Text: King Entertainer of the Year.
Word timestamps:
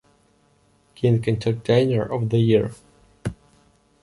King 0.95 1.23
Entertainer 1.27 2.01
of 2.01 2.31
the 2.31 2.39
Year. 2.39 2.71